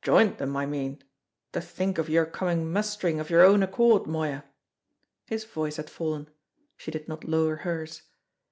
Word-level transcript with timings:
"Joined 0.00 0.38
them, 0.38 0.56
I 0.56 0.64
mean. 0.64 1.02
To 1.50 1.60
think 1.60 1.98
of 1.98 2.08
your 2.08 2.24
coming 2.24 2.72
mustering 2.72 3.18
of 3.18 3.30
your 3.30 3.42
own 3.42 3.64
accord, 3.64 4.06
Moya!" 4.06 4.44
His 5.24 5.42
voice 5.44 5.76
had 5.76 5.90
fallen; 5.90 6.28
she 6.76 6.92
did 6.92 7.08
not 7.08 7.24
lower 7.24 7.56
hers. 7.56 8.02